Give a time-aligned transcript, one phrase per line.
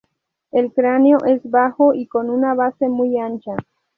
[0.49, 3.53] El cráneo es bajo y con una base muy ancha.